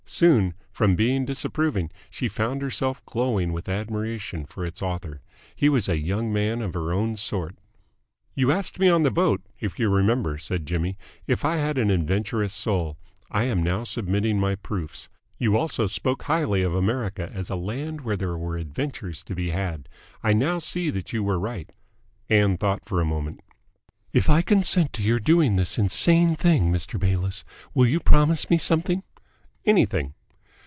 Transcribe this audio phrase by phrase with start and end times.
[0.05, 5.21] Soon, from being disapproving, she found herself glowing with admiration for its author.
[5.55, 7.55] He was a young man of her own sort!
[8.35, 11.89] "You asked me on the boat, if you remember," said Jimmy, "if I had an
[11.89, 12.97] adventurous soul.
[13.31, 15.07] I am now submitting my proofs.
[15.39, 19.51] You also spoke highly of America as a land where there were adventures to be
[19.51, 19.87] had.
[20.21, 21.69] I now see that you were right."
[22.29, 23.39] Ann thought for a moment.
[24.11, 26.99] "If I consent to your doing this insane thing, Mr.
[26.99, 29.03] Bayliss, will you promise me something?"
[29.63, 30.15] "Anything."